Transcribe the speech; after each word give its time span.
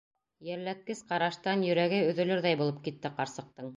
Йәлләткес 0.45 1.03
ҡараштан 1.11 1.65
йөрәге 1.67 1.99
өҙөлөрҙәй 2.07 2.59
булып 2.63 2.81
китте 2.89 3.13
ҡарсыҡтың. 3.21 3.69